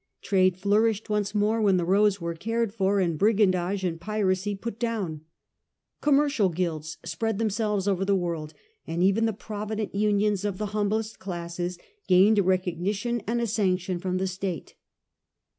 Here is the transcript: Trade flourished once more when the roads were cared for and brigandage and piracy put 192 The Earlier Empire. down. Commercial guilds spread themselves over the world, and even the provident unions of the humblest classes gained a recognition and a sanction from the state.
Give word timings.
Trade 0.23 0.57
flourished 0.57 1.11
once 1.11 1.35
more 1.35 1.61
when 1.61 1.77
the 1.77 1.85
roads 1.85 2.19
were 2.19 2.33
cared 2.33 2.73
for 2.73 2.99
and 2.99 3.19
brigandage 3.19 3.83
and 3.83 4.01
piracy 4.01 4.55
put 4.55 4.81
192 4.81 5.21
The 6.01 6.07
Earlier 6.07 6.15
Empire. 6.15 6.23
down. 6.23 6.25
Commercial 6.25 6.49
guilds 6.49 6.97
spread 7.05 7.37
themselves 7.37 7.87
over 7.87 8.03
the 8.03 8.15
world, 8.15 8.55
and 8.87 9.03
even 9.03 9.27
the 9.27 9.31
provident 9.31 9.93
unions 9.93 10.43
of 10.43 10.57
the 10.57 10.65
humblest 10.73 11.19
classes 11.19 11.77
gained 12.07 12.39
a 12.39 12.41
recognition 12.41 13.21
and 13.27 13.41
a 13.41 13.45
sanction 13.45 13.99
from 13.99 14.17
the 14.17 14.25
state. 14.25 14.73